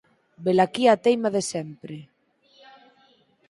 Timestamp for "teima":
1.05-1.29